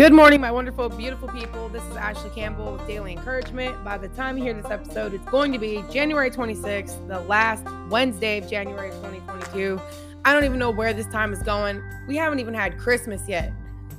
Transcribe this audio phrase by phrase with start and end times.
[0.00, 1.68] Good morning, my wonderful, beautiful people.
[1.68, 3.84] This is Ashley Campbell with Daily Encouragement.
[3.84, 7.66] By the time you hear this episode, it's going to be January 26th, the last
[7.90, 9.78] Wednesday of January 2022.
[10.24, 11.82] I don't even know where this time is going.
[12.08, 13.52] We haven't even had Christmas yet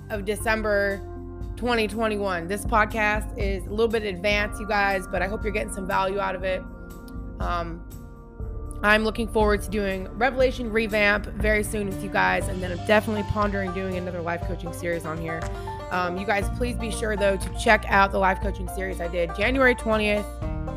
[0.09, 0.97] of December
[1.57, 2.47] 2021.
[2.47, 5.85] This podcast is a little bit advanced, you guys, but I hope you're getting some
[5.85, 6.63] value out of it.
[7.39, 7.87] Um,
[8.81, 12.87] I'm looking forward to doing Revelation revamp very soon with you guys, and then I'm
[12.87, 15.41] definitely pondering doing another life coaching series on here.
[15.91, 19.09] Um, you guys, please be sure though to check out the life coaching series I
[19.09, 20.25] did January 20th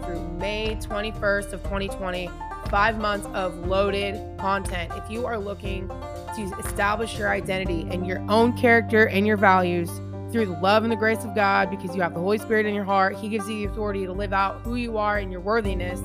[0.05, 2.29] through May 21st of 2020.
[2.69, 4.93] Five months of loaded content.
[4.97, 9.89] If you are looking to establish your identity and your own character and your values
[10.33, 12.75] through the love and the grace of God, because you have the Holy Spirit in
[12.75, 15.41] your heart, He gives you the authority to live out who you are and your
[15.41, 16.01] worthiness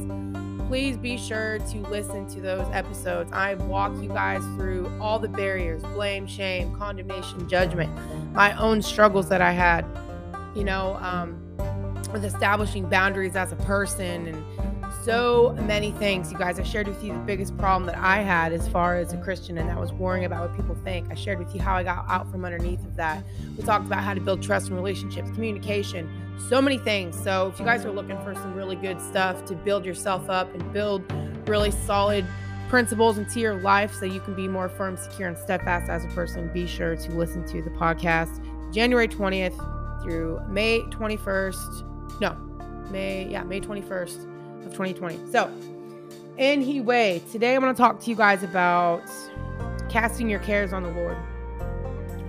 [0.69, 3.31] please be sure to listen to those episodes.
[3.33, 7.91] I walk you guys through all the barriers blame, shame, condemnation, judgment,
[8.33, 9.83] my own struggles that I had,
[10.55, 11.43] you know, um,
[12.13, 14.45] with establishing boundaries as a person and
[15.03, 16.31] so many things.
[16.31, 19.11] You guys, I shared with you the biggest problem that I had as far as
[19.11, 21.11] a Christian, and that was worrying about what people think.
[21.11, 23.23] I shared with you how I got out from underneath of that.
[23.57, 26.07] We talked about how to build trust in relationships, communication,
[26.47, 27.21] so many things.
[27.21, 30.53] So if you guys are looking for some really good stuff to build yourself up
[30.53, 31.03] and build
[31.47, 32.25] really solid
[32.69, 36.07] principles into your life so you can be more firm, secure, and steadfast as a
[36.09, 42.21] person, be sure to listen to the podcast January 20th through May 21st.
[42.21, 42.33] No,
[42.91, 45.31] May, yeah, May 21st of 2020.
[45.31, 45.51] So,
[46.37, 49.03] anyway, today I'm going to talk to you guys about
[49.89, 51.17] casting your cares on the Lord.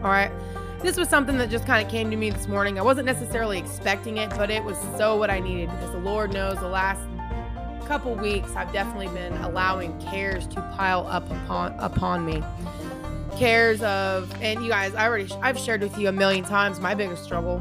[0.03, 0.33] All right.
[0.83, 2.79] This was something that just kind of came to me this morning.
[2.79, 6.33] I wasn't necessarily expecting it, but it was so what I needed because the Lord
[6.33, 7.03] knows the last
[7.87, 12.43] couple weeks I've definitely been allowing cares to pile up upon upon me.
[13.37, 16.95] Cares of and you guys, I already I've shared with you a million times my
[16.95, 17.61] biggest struggle.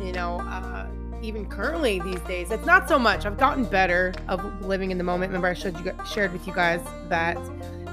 [0.00, 0.86] You know, uh,
[1.20, 3.26] even currently these days, it's not so much.
[3.26, 5.30] I've gotten better of living in the moment.
[5.30, 7.38] Remember, I showed you shared with you guys that,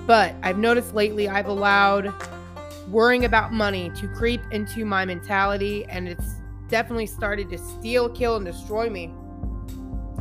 [0.06, 2.13] but I've noticed lately I've allowed
[2.90, 6.36] worrying about money to creep into my mentality and it's
[6.68, 9.14] definitely started to steal kill and destroy me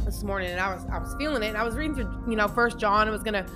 [0.05, 0.51] this morning.
[0.51, 1.49] And i was i was feeling it.
[1.49, 3.47] And i was reading through you know first john i was gonna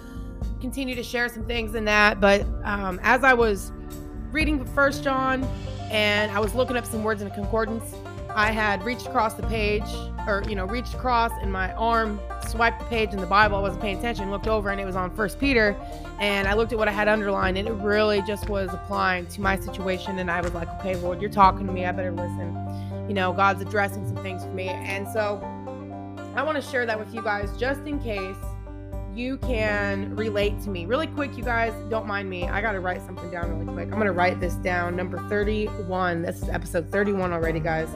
[0.60, 2.20] continue to share some things in that.
[2.20, 3.72] But um, as i was
[4.30, 5.44] reading first john
[5.90, 7.94] and i was looking up some words in a concordance
[8.34, 9.84] I had reached across the page,
[10.26, 12.20] or you know, reached across, and my arm
[12.52, 13.56] swiped the page in the Bible.
[13.56, 14.30] I wasn't paying attention.
[14.30, 15.74] Looked over, and it was on First Peter,
[16.20, 19.40] and I looked at what I had underlined, and it really just was applying to
[19.40, 20.18] my situation.
[20.18, 21.84] And I was like, okay, Lord, you're talking to me.
[21.86, 22.56] I better listen.
[23.08, 25.40] You know, God's addressing some things for me, and so
[26.36, 28.36] I want to share that with you guys, just in case
[29.14, 30.86] you can relate to me.
[30.86, 32.48] Really quick, you guys, don't mind me.
[32.48, 33.88] I got to write something down really quick.
[33.88, 34.96] I'm going to write this down.
[34.96, 36.22] Number 31.
[36.22, 37.88] This is episode 31 already, guys.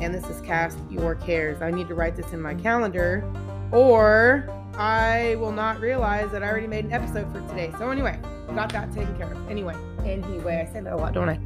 [0.00, 1.62] And this is Cast Your Cares.
[1.62, 3.24] I need to write this in my calendar
[3.72, 7.72] or I will not realize that I already made an episode for today.
[7.78, 8.18] So, anyway,
[8.54, 9.50] got that taken care of.
[9.50, 11.38] Anyway, anyway, I say that a lot, don't I?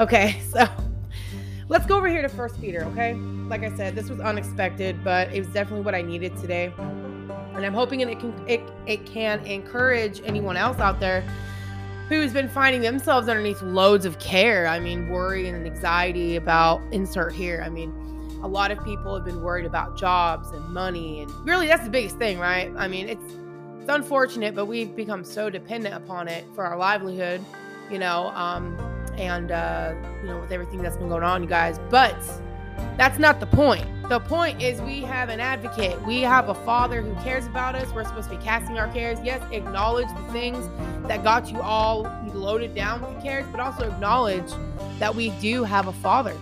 [0.00, 0.66] Okay, so
[1.68, 3.14] let's go over here to First Peter, okay?
[3.14, 6.72] Like I said, this was unexpected, but it was definitely what I needed today
[7.58, 11.22] and I'm hoping it can it, it can encourage anyone else out there
[12.08, 14.66] who's been finding themselves underneath loads of care.
[14.66, 17.60] I mean, worry and anxiety about insert here.
[17.62, 17.92] I mean,
[18.42, 21.90] a lot of people have been worried about jobs and money, and really that's the
[21.90, 22.72] biggest thing, right?
[22.76, 23.34] I mean, it's
[23.80, 27.42] it's unfortunate, but we've become so dependent upon it for our livelihood,
[27.90, 28.76] you know, um,
[29.16, 31.80] and uh, you know, with everything that's been going on, you guys.
[31.90, 32.16] But
[32.96, 33.86] that's not the point.
[34.08, 36.00] The point is we have an advocate.
[36.06, 37.92] We have a father who cares about us.
[37.92, 39.18] We're supposed to be casting our cares.
[39.22, 40.68] Yes, acknowledge the things
[41.08, 42.02] that got you all
[42.34, 44.50] loaded down with cares, but also acknowledge
[44.98, 46.36] that we do have a father.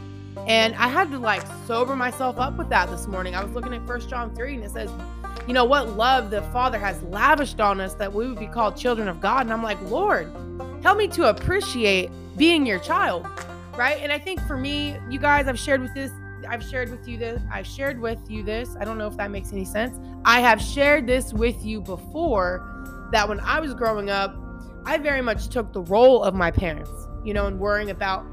[0.47, 3.35] And I had to like sober myself up with that this morning.
[3.35, 4.91] I was looking at First John 3 and it says,
[5.47, 8.77] you know, what love the Father has lavished on us that we would be called
[8.77, 9.43] children of God.
[9.43, 10.31] And I'm like, Lord,
[10.83, 13.27] help me to appreciate being your child.
[13.77, 13.99] Right.
[14.01, 16.11] And I think for me, you guys, I've shared with this
[16.49, 17.43] I've shared with you this.
[17.53, 18.77] I've shared with you this.
[18.79, 19.99] I don't know if that makes any sense.
[20.25, 24.35] I have shared this with you before that when I was growing up,
[24.85, 26.91] I very much took the role of my parents,
[27.25, 28.25] you know, and worrying about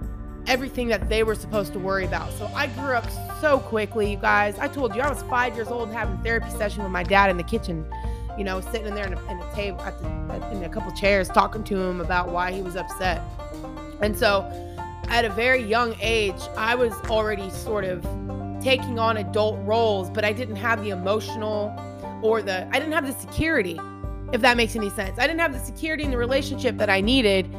[0.48, 2.31] everything that they were supposed to worry about.
[2.34, 3.06] So I grew up
[3.40, 4.57] so quickly, you guys.
[4.60, 7.38] I told you I was five years old having therapy session with my dad in
[7.38, 7.86] the kitchen,
[8.38, 10.92] you know, sitting in there in a, in a table at the, in a couple
[10.94, 13.22] chairs talking to him about why he was upset.
[14.01, 14.50] And so
[15.10, 18.01] at a very young age, I was already sort of
[18.62, 21.74] taking on adult roles, but I didn't have the emotional
[22.22, 23.80] or the, I didn't have the security,
[24.31, 25.19] if that makes any sense.
[25.19, 27.54] I didn't have the security in the relationship that I needed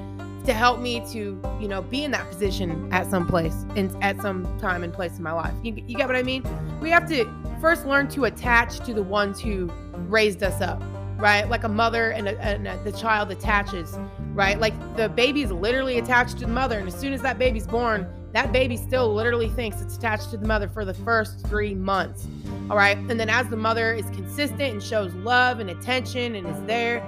[0.45, 4.21] to help me to, you know, be in that position at some place and at
[4.21, 5.55] some time and place in my life.
[5.63, 6.45] You, you get what I mean?
[6.81, 7.25] We have to
[7.61, 9.71] first learn to attach to the ones who
[10.09, 10.83] raised us up,
[11.17, 11.49] right?
[11.49, 13.97] Like a mother and, a, and a, the child attaches,
[14.35, 14.59] right?
[14.59, 16.79] Like the baby is literally attached to the mother.
[16.79, 20.37] And as soon as that baby's born, that baby still literally thinks it's attached to
[20.37, 22.27] the mother for the first three months.
[22.69, 22.99] All right.
[22.99, 27.01] And then as the mother is consistent and shows love and attention and is there,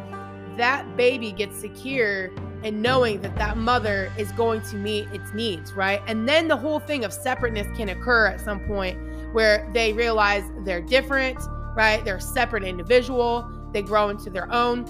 [0.56, 2.30] that baby gets secure
[2.66, 6.02] and knowing that that mother is going to meet its needs, right?
[6.08, 8.98] And then the whole thing of separateness can occur at some point
[9.32, 11.38] where they realize they're different,
[11.76, 12.04] right?
[12.04, 14.84] They're a separate individual, they grow into their own.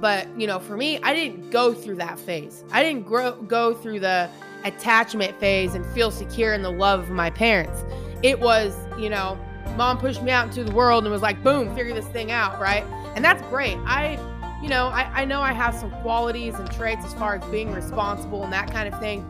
[0.00, 2.64] But, you know, for me, I didn't go through that phase.
[2.72, 4.30] I didn't grow, go through the
[4.64, 7.84] attachment phase and feel secure in the love of my parents.
[8.22, 9.38] It was, you know,
[9.76, 12.58] mom pushed me out into the world and was like, boom, figure this thing out,
[12.58, 12.84] right?
[13.14, 13.76] And that's great.
[13.84, 14.18] I
[14.62, 17.72] you know, I, I know I have some qualities and traits as far as being
[17.72, 19.24] responsible and that kind of thing.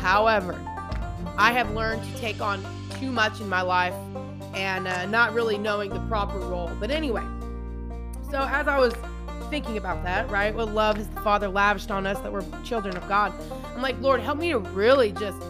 [0.00, 0.58] However,
[1.36, 2.64] I have learned to take on
[2.98, 3.94] too much in my life
[4.54, 6.70] and uh, not really knowing the proper role.
[6.80, 7.24] But anyway,
[8.30, 8.94] so as I was
[9.50, 12.96] thinking about that, right, what love has the Father lavished on us that we're children
[12.96, 13.32] of God,
[13.74, 15.42] I'm like, Lord, help me to really just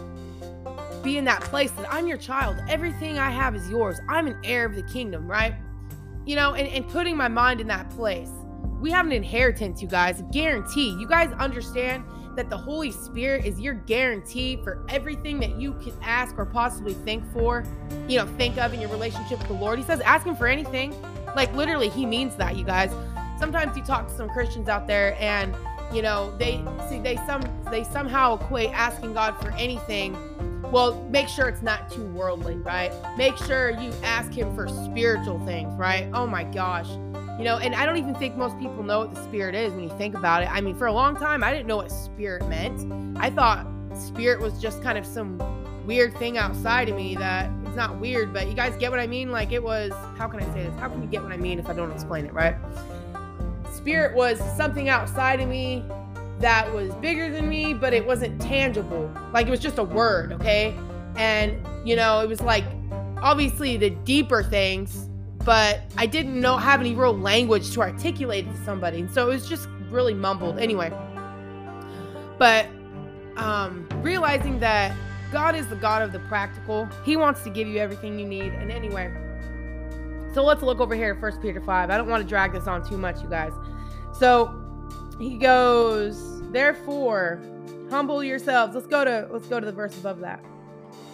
[1.03, 2.57] be in that place that I'm your child.
[2.69, 3.99] Everything I have is yours.
[4.09, 5.55] I'm an heir of the kingdom, right?
[6.27, 8.31] You know, and, and putting my mind in that place
[8.81, 10.91] we have an inheritance, you guys, a guarantee.
[10.99, 12.05] You guys understand
[12.37, 16.95] that the Holy Spirit is your guarantee for everything that you can ask or possibly
[16.95, 17.65] think for,
[18.09, 19.79] you know, think of in your relationship with the Lord.
[19.79, 20.95] He says, ask Him for anything.
[21.37, 22.91] Like, literally, He means that, you guys.
[23.39, 25.55] Sometimes you talk to some Christians out there and,
[25.93, 30.17] you know, they see, they some, they somehow equate asking God for anything
[30.71, 32.93] well, make sure it's not too worldly, right?
[33.17, 36.09] Make sure you ask him for spiritual things, right?
[36.15, 36.89] Oh my gosh.
[37.41, 39.83] You know, and I don't even think most people know what the spirit is when
[39.83, 40.51] you think about it.
[40.53, 43.19] I mean, for a long time, I didn't know what spirit meant.
[43.19, 43.67] I thought
[43.99, 45.39] spirit was just kind of some
[45.87, 49.07] weird thing outside of me that it's not weird, but you guys get what I
[49.07, 49.31] mean?
[49.31, 50.75] Like it was, how can I say this?
[50.79, 52.57] How can you get what I mean if I don't explain it, right?
[53.73, 55.83] Spirit was something outside of me
[56.41, 59.11] that was bigger than me, but it wasn't tangible.
[59.33, 60.77] Like it was just a word, okay?
[61.17, 61.57] And,
[61.89, 62.65] you know, it was like
[63.23, 65.09] obviously the deeper things
[65.45, 69.01] but I didn't know have any real language to articulate to somebody.
[69.01, 70.59] And so it was just really mumbled.
[70.59, 70.93] Anyway.
[72.39, 72.67] But
[73.37, 74.97] um realizing that
[75.33, 76.89] God is the God of the practical.
[77.05, 78.53] He wants to give you everything you need.
[78.53, 79.13] And anyway.
[80.35, 81.91] So let's look over here at First Peter 5.
[81.91, 83.53] I don't want to drag this on too much, you guys.
[84.13, 84.55] So
[85.19, 87.41] he goes, therefore,
[87.91, 88.75] humble yourselves.
[88.75, 90.45] Let's go to let's go to the verse above that.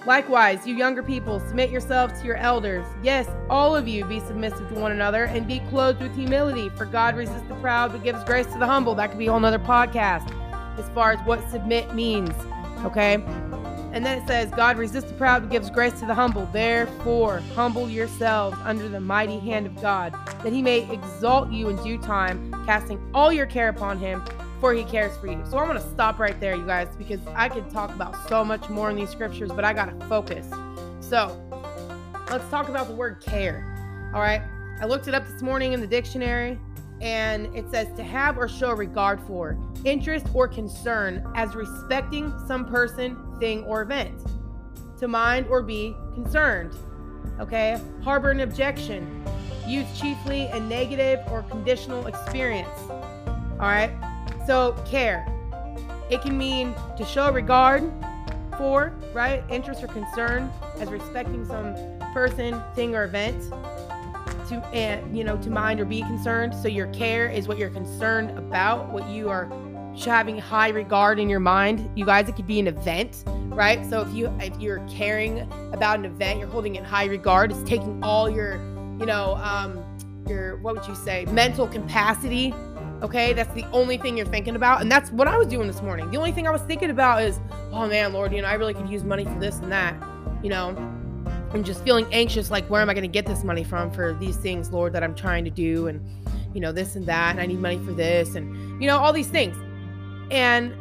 [0.06, 2.86] Likewise, you younger people, submit yourselves to your elders.
[3.02, 6.84] Yes, all of you be submissive to one another and be clothed with humility, for
[6.84, 8.94] God resists the proud but gives grace to the humble.
[8.94, 10.32] That could be a whole nother podcast
[10.78, 12.30] as far as what submit means.
[12.84, 13.14] Okay?
[13.14, 16.48] And then it says, God resists the proud but gives grace to the humble.
[16.52, 20.12] Therefore, humble yourselves under the mighty hand of God,
[20.44, 24.22] that he may exalt you in due time, casting all your care upon him
[24.60, 25.42] for he cares for you.
[25.48, 28.44] So I'm going to stop right there, you guys, because I could talk about so
[28.44, 30.46] much more in these scriptures, but I got to focus.
[31.00, 31.40] So
[32.30, 34.10] let's talk about the word care.
[34.14, 34.42] All right.
[34.80, 36.58] I looked it up this morning in the dictionary,
[37.00, 42.66] and it says to have or show regard for, interest or concern as respecting some
[42.66, 44.20] person, thing, or event.
[44.98, 46.74] To mind or be concerned.
[47.40, 47.80] Okay.
[48.02, 49.24] Harbor an objection.
[49.66, 52.78] Used chiefly in negative or conditional experience.
[52.88, 53.90] All right.
[54.46, 55.26] So, care.
[56.08, 57.90] It can mean to show regard
[58.56, 59.42] for, right?
[59.50, 61.74] Interest or concern as respecting some
[62.12, 63.42] person, thing, or event
[64.48, 67.70] to and you know to mind or be concerned so your care is what you're
[67.70, 69.50] concerned about what you are
[70.04, 74.02] having high regard in your mind you guys it could be an event right so
[74.02, 75.40] if you if you're caring
[75.72, 78.54] about an event you're holding it in high regard it's taking all your
[79.00, 79.82] you know um
[80.28, 82.54] your what would you say mental capacity
[83.02, 84.80] Okay, that's the only thing you're thinking about.
[84.80, 86.10] And that's what I was doing this morning.
[86.10, 87.38] The only thing I was thinking about is,
[87.72, 89.94] oh man, Lord, you know, I really could use money for this and that,
[90.42, 90.74] you know.
[91.52, 94.14] I'm just feeling anxious, like, where am I going to get this money from for
[94.14, 95.86] these things, Lord, that I'm trying to do?
[95.86, 96.04] And,
[96.52, 97.30] you know, this and that.
[97.30, 98.34] And I need money for this.
[98.34, 99.56] And, you know, all these things.
[100.30, 100.74] And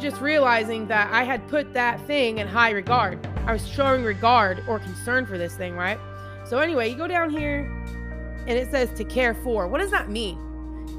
[0.00, 3.26] just realizing that I had put that thing in high regard.
[3.46, 5.98] I was showing regard or concern for this thing, right?
[6.44, 7.60] So, anyway, you go down here
[8.46, 9.66] and it says to care for.
[9.66, 10.38] What does that mean?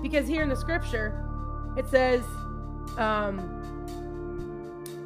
[0.01, 1.23] Because here in the scripture,
[1.75, 2.23] it says,
[2.97, 3.53] um,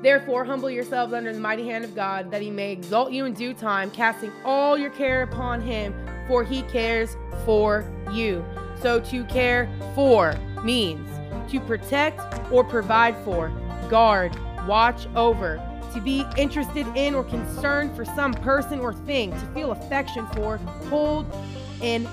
[0.02, 3.34] Therefore, humble yourselves under the mighty hand of God, that he may exalt you in
[3.34, 5.94] due time, casting all your care upon him,
[6.28, 8.44] for he cares for you.
[8.82, 11.08] So, to care for means
[11.52, 12.20] to protect
[12.52, 13.50] or provide for,
[13.90, 14.36] guard,
[14.66, 15.62] watch over,
[15.94, 20.58] to be interested in or concerned for some person or thing, to feel affection for,
[20.90, 21.26] hold
[21.82, 22.06] in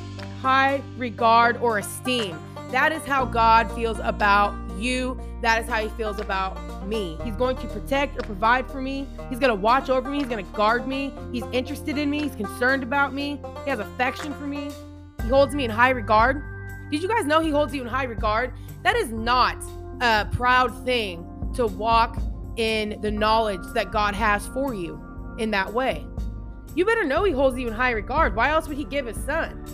[0.43, 2.39] high regard or esteem.
[2.71, 5.19] That is how God feels about you.
[5.43, 7.19] That is how he feels about me.
[7.25, 9.07] He's going to protect or provide for me.
[9.31, 10.19] He's going to watch over me.
[10.19, 11.13] He's going to guard me.
[11.33, 12.23] He's interested in me.
[12.23, 13.41] He's concerned about me.
[13.65, 14.71] He has affection for me.
[15.23, 16.43] He holds me in high regard.
[16.91, 18.53] Did you guys know he holds you in high regard?
[18.83, 19.63] That is not
[20.01, 22.19] a proud thing to walk
[22.57, 25.01] in the knowledge that God has for you
[25.39, 26.07] in that way.
[26.75, 28.37] You better know he holds you in high regard.
[28.37, 29.65] Why else would he give his son?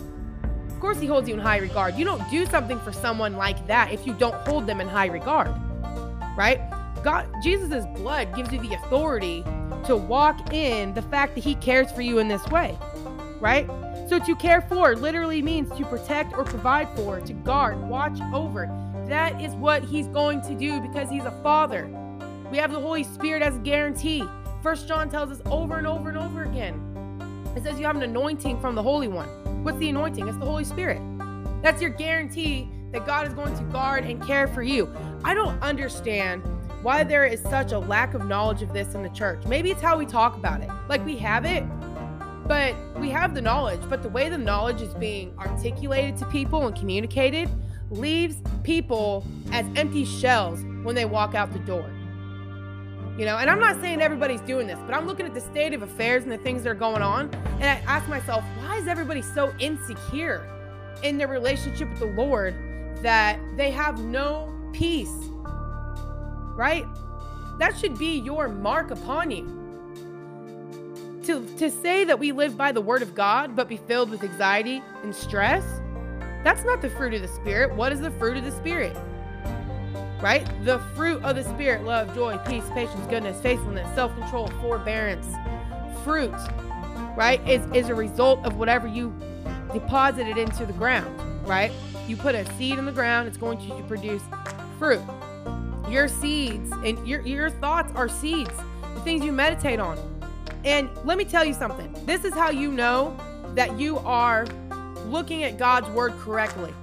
[0.85, 1.95] Course, he holds you in high regard.
[1.95, 5.07] You don't do something for someone like that if you don't hold them in high
[5.07, 5.47] regard,
[6.37, 6.61] right?
[7.03, 9.43] God, Jesus' blood gives you the authority
[9.87, 12.77] to walk in the fact that he cares for you in this way,
[13.39, 13.67] right?
[14.07, 18.67] So to care for literally means to protect or provide for, to guard, watch over.
[19.07, 21.89] That is what he's going to do because he's a father.
[22.51, 24.23] We have the Holy Spirit as a guarantee.
[24.61, 26.79] First John tells us over and over and over again.
[27.55, 29.44] It says you have an anointing from the Holy One.
[29.65, 30.27] What's the anointing?
[30.27, 31.01] It's the Holy Spirit.
[31.63, 34.93] That's your guarantee that God is going to guard and care for you.
[35.23, 36.43] I don't understand
[36.83, 39.43] why there is such a lack of knowledge of this in the church.
[39.47, 40.69] Maybe it's how we talk about it.
[40.87, 41.63] Like we have it,
[42.47, 46.67] but we have the knowledge, but the way the knowledge is being articulated to people
[46.67, 47.49] and communicated
[47.89, 51.89] leaves people as empty shells when they walk out the door.
[53.17, 55.73] You know, and I'm not saying everybody's doing this, but I'm looking at the state
[55.73, 57.33] of affairs and the things that are going on.
[57.59, 60.45] And I ask myself, why is everybody so insecure
[61.01, 62.53] in their relationship with the Lord
[63.01, 65.13] that they have no peace?
[66.57, 66.85] Right?
[67.57, 69.51] That should be your mark upon you.
[71.23, 74.23] To, to say that we live by the word of God, but be filled with
[74.23, 75.63] anxiety and stress,
[76.43, 77.73] that's not the fruit of the Spirit.
[77.73, 78.95] What is the fruit of the Spirit?
[80.25, 80.43] Right?
[80.65, 85.27] The fruit of the Spirit love, joy, peace, patience, goodness, faithfulness, self control, forbearance.
[86.03, 86.33] Fruit,
[87.15, 89.15] right, is, is a result of whatever you
[89.71, 91.15] deposited into the ground,
[91.47, 91.71] right?
[92.07, 94.23] You put a seed in the ground, it's going to produce
[94.79, 95.03] fruit.
[95.87, 98.49] Your seeds and your, your thoughts are seeds,
[98.95, 99.99] the things you meditate on.
[100.63, 103.15] And let me tell you something this is how you know
[103.53, 104.47] that you are
[105.05, 106.73] looking at God's word correctly.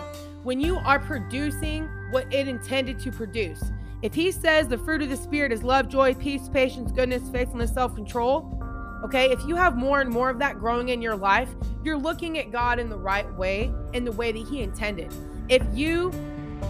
[0.44, 3.62] When you are producing what it intended to produce.
[4.02, 7.73] If he says the fruit of the Spirit is love, joy, peace, patience, goodness, faithfulness,
[7.73, 8.59] self control,
[9.04, 11.49] okay, if you have more and more of that growing in your life,
[11.85, 15.12] you're looking at God in the right way, in the way that he intended.
[15.49, 16.12] If you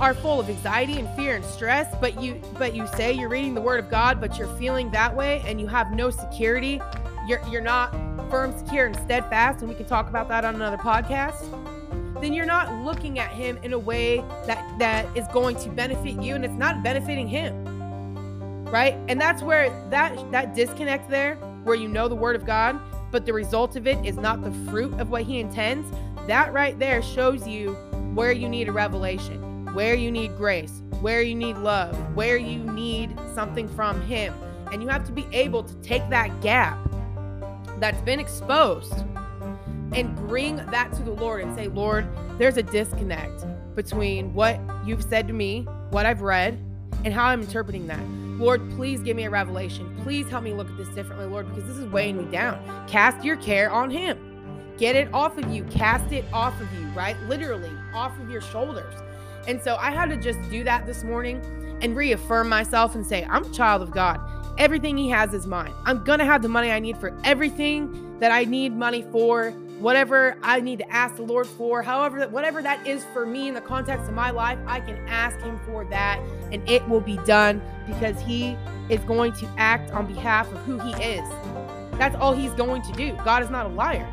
[0.00, 3.54] are full of anxiety and fear and stress, but you but you say you're reading
[3.54, 6.80] the word of God, but you're feeling that way and you have no security,
[7.26, 7.92] you're you're not
[8.30, 11.71] firm, secure, and steadfast, and we can talk about that on another podcast
[12.22, 16.22] then you're not looking at him in a way that that is going to benefit
[16.22, 17.68] you and it's not benefiting him
[18.70, 18.96] right?
[19.08, 23.26] And that's where that that disconnect there where you know the word of god but
[23.26, 25.86] the result of it is not the fruit of what he intends
[26.26, 27.74] that right there shows you
[28.14, 32.58] where you need a revelation where you need grace where you need love where you
[32.58, 34.34] need something from him.
[34.72, 36.78] And you have to be able to take that gap
[37.78, 38.94] that's been exposed
[39.94, 42.06] and bring that to the Lord and say, Lord,
[42.38, 43.44] there's a disconnect
[43.74, 46.58] between what you've said to me, what I've read,
[47.04, 48.02] and how I'm interpreting that.
[48.38, 49.94] Lord, please give me a revelation.
[50.02, 52.60] Please help me look at this differently, Lord, because this is weighing me down.
[52.88, 54.18] Cast your care on Him.
[54.78, 55.64] Get it off of you.
[55.64, 57.16] Cast it off of you, right?
[57.22, 58.94] Literally, off of your shoulders.
[59.46, 61.40] And so I had to just do that this morning
[61.82, 64.20] and reaffirm myself and say, I'm a child of God.
[64.58, 65.72] Everything He has is mine.
[65.84, 69.54] I'm going to have the money I need for everything that I need money for
[69.82, 73.54] whatever I need to ask the Lord for, however, whatever that is for me in
[73.54, 76.20] the context of my life, I can ask Him for that
[76.52, 78.56] and it will be done because He
[78.88, 81.28] is going to act on behalf of who He is.
[81.98, 83.12] That's all He's going to do.
[83.24, 84.08] God is not a liar,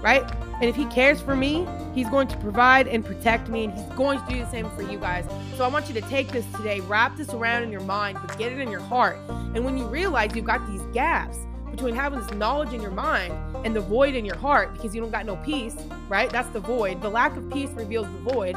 [0.00, 0.22] right?
[0.54, 3.88] And if He cares for me, He's going to provide and protect me, and He's
[3.96, 5.24] going to do the same for you guys.
[5.56, 8.38] So I want you to take this today, wrap this around in your mind, but
[8.38, 9.18] get it in your heart.
[9.28, 11.38] And when you realize you've got these gaps,
[11.78, 13.32] between having this knowledge in your mind
[13.64, 15.76] and the void in your heart because you don't got no peace,
[16.08, 16.28] right?
[16.28, 17.00] That's the void.
[17.00, 18.56] The lack of peace reveals the void.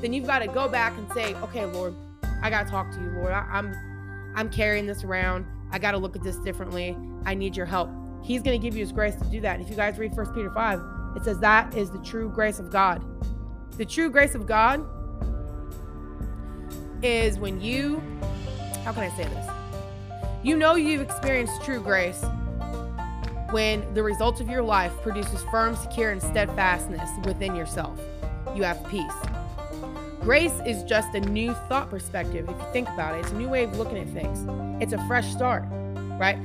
[0.00, 1.94] Then you've got to go back and say, okay, Lord,
[2.42, 3.32] I got to talk to you, Lord.
[3.32, 3.74] I, I'm
[4.34, 5.44] I'm carrying this around.
[5.70, 6.96] I got to look at this differently.
[7.26, 7.90] I need your help.
[8.22, 9.56] He's going to give you his grace to do that.
[9.56, 10.80] And if you guys read First Peter 5,
[11.16, 13.04] it says that is the true grace of God.
[13.76, 14.82] The true grace of God
[17.02, 18.02] is when you,
[18.84, 19.50] how can I say this?
[20.42, 22.24] You know you've experienced true grace
[23.52, 28.00] when the results of your life produces firm, secure, and steadfastness within yourself.
[28.54, 29.12] You have peace.
[30.22, 32.48] Grace is just a new thought perspective.
[32.48, 34.46] If you think about it, it's a new way of looking at things.
[34.82, 35.64] It's a fresh start,
[36.18, 36.38] right?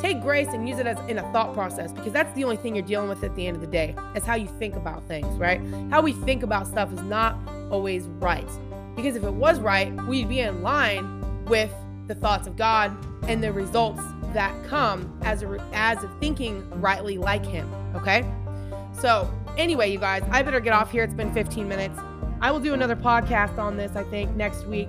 [0.00, 2.74] Take grace and use it as in a thought process because that's the only thing
[2.74, 3.94] you're dealing with at the end of the day.
[4.14, 5.60] It's how you think about things, right?
[5.90, 7.36] How we think about stuff is not
[7.70, 8.48] always right.
[8.96, 11.72] Because if it was right, we'd be in line with
[12.12, 12.94] the thoughts of God
[13.28, 14.02] and the results
[14.34, 18.24] that come as a as of thinking rightly like him, okay?
[19.00, 21.04] So, anyway, you guys, I better get off here.
[21.04, 21.98] It's been 15 minutes.
[22.40, 24.88] I will do another podcast on this, I think, next week.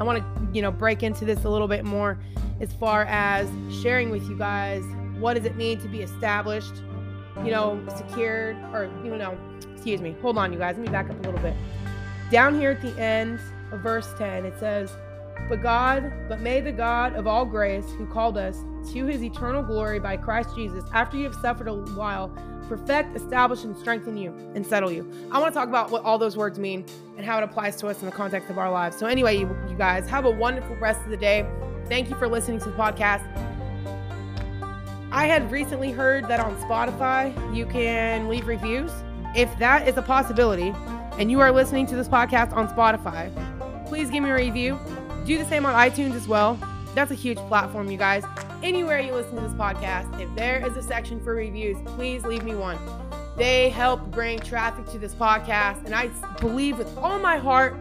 [0.00, 2.18] I want to, you know, break into this a little bit more
[2.60, 3.48] as far as
[3.82, 4.82] sharing with you guys
[5.18, 6.74] what does it mean to be established,
[7.44, 9.38] you know, secured, or, you know,
[9.74, 10.16] excuse me.
[10.22, 10.76] Hold on, you guys.
[10.76, 11.54] Let me back up a little bit.
[12.30, 13.38] Down here at the end
[13.70, 14.90] of verse 10, it says,
[15.48, 19.62] But God, but may the God of all grace, who called us to his eternal
[19.62, 22.28] glory by Christ Jesus, after you have suffered a while,
[22.68, 25.08] perfect, establish, and strengthen you and settle you.
[25.30, 26.84] I want to talk about what all those words mean
[27.16, 28.96] and how it applies to us in the context of our lives.
[28.96, 31.46] So, anyway, you, you guys, have a wonderful rest of the day.
[31.88, 33.24] Thank you for listening to the podcast.
[35.12, 38.90] I had recently heard that on Spotify you can leave reviews.
[39.34, 40.74] If that is a possibility
[41.18, 43.30] and you are listening to this podcast on Spotify,
[43.86, 44.78] please give me a review.
[45.26, 46.58] Do the same on iTunes as well.
[46.94, 48.24] That's a huge platform, you guys
[48.66, 52.44] anywhere you listen to this podcast, if there is a section for reviews, please leave
[52.44, 52.78] me one.
[53.36, 56.08] They help bring traffic to this podcast, and I
[56.40, 57.76] believe with all my heart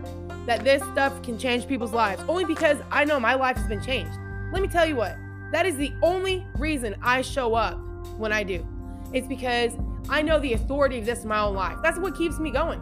[0.45, 3.81] that this stuff can change people's lives, only because I know my life has been
[3.81, 4.15] changed.
[4.51, 5.15] Let me tell you what,
[5.51, 7.79] that is the only reason I show up
[8.17, 8.65] when I do.
[9.13, 9.71] It's because
[10.09, 11.77] I know the authority of this in my own life.
[11.81, 12.79] That's what keeps me going.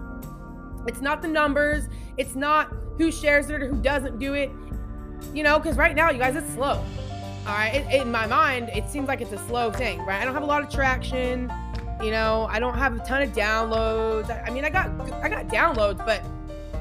[0.87, 1.87] It's not the numbers,
[2.17, 4.51] it's not who shares it or who doesn't do it.
[5.33, 6.83] You know, because right now, you guys, it's slow.
[7.45, 7.75] All right.
[7.75, 10.21] It, in my mind, it seems like it's a slow thing, right?
[10.21, 11.51] I don't have a lot of traction.
[12.01, 14.29] You know, I don't have a ton of downloads.
[14.29, 14.89] I, I mean, I got
[15.23, 16.23] I got downloads, but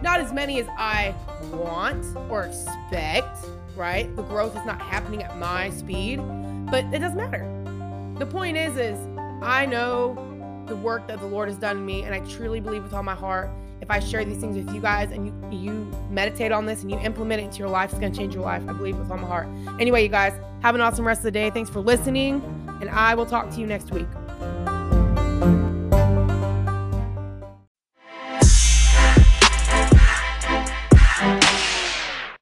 [0.03, 1.15] not as many as I
[1.53, 4.15] want or expect, right?
[4.17, 6.21] The growth is not happening at my speed,
[6.71, 7.47] but it doesn't matter.
[8.19, 8.99] The point is is
[9.43, 10.17] I know
[10.67, 13.03] the work that the Lord has done in me and I truly believe with all
[13.03, 13.51] my heart
[13.83, 15.73] if I share these things with you guys and you you
[16.09, 18.62] meditate on this and you implement it into your life, it's gonna change your life.
[18.68, 19.49] I believe with all my heart.
[19.81, 21.51] Anyway, you guys, have an awesome rest of the day.
[21.51, 22.40] Thanks for listening,
[22.81, 24.07] and I will talk to you next week.